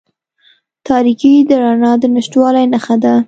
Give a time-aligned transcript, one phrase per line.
[0.87, 3.13] تاریکې د رڼا د نشتوالي نښه ده.